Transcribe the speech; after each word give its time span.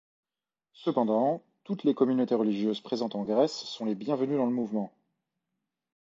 Cependant, 0.73 1.43
toutes 1.63 1.83
les 1.83 1.93
communautés 1.93 2.33
religieuses 2.33 2.81
présentes 2.81 3.13
en 3.13 3.21
Grèce 3.23 3.53
sont 3.65 3.85
les 3.85 3.93
bienvenues 3.93 4.37
dans 4.37 4.47
le 4.47 4.51
mouvement. 4.51 4.91